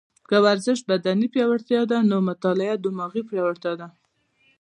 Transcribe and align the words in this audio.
که 0.29 0.37
ورزش 0.45 0.79
بدني 0.89 1.27
پیاوړتیا 1.33 1.81
ده، 1.91 1.97
نو 2.09 2.17
مطاله 2.29 2.65
دماغي 2.85 3.21
پیاوړتیا 3.29 3.73
ده 3.79 3.87